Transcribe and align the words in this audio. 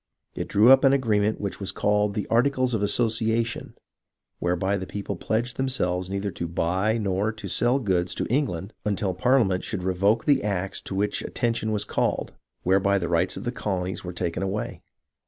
It 0.33 0.47
drew 0.47 0.71
up 0.71 0.83
an 0.83 0.93
agreement 0.93 1.39
which 1.39 1.59
THE 1.59 1.61
RESORT 1.61 1.75
TO 1.75 1.87
ARMS 1.87 2.03
37 2.09 2.09
was 2.09 2.09
called 2.09 2.13
the 2.15 2.33
Articles 2.35 2.73
of 2.73 2.81
Association, 2.81 3.73
whereby 4.39 4.75
the 4.75 4.87
people 4.87 5.15
pledged 5.15 5.57
themselves 5.57 6.09
neither 6.09 6.31
to 6.31 6.47
buy 6.47 6.97
nor 6.97 7.31
to 7.33 7.47
sell 7.47 7.77
goods 7.77 8.15
to 8.15 8.25
England 8.25 8.73
until 8.83 9.13
Parliament 9.13 9.63
should 9.63 9.83
revoke 9.83 10.25
the 10.25 10.43
acts 10.43 10.81
to 10.81 10.95
which 10.95 11.21
attention 11.21 11.71
was 11.71 11.85
called, 11.85 12.33
whereby 12.63 12.97
the 12.97 13.09
rights 13.09 13.37
of 13.37 13.43
the 13.43 13.51
colonies 13.51 14.03
were 14.03 14.11
taken 14.13 14.41
away. 14.41 14.81